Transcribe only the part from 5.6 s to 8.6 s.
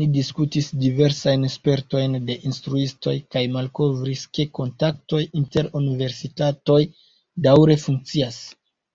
universitatoj daŭre funkcias.